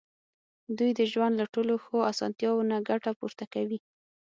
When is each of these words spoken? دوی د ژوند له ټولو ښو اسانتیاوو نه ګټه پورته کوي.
دوی 0.77 0.91
د 0.99 1.01
ژوند 1.11 1.33
له 1.41 1.45
ټولو 1.53 1.73
ښو 1.83 1.97
اسانتیاوو 2.11 2.67
نه 2.71 2.77
ګټه 2.89 3.11
پورته 3.19 3.45
کوي. 3.53 3.79